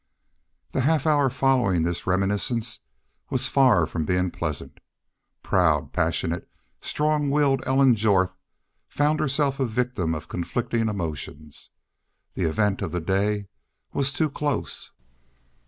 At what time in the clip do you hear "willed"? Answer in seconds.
7.29-7.61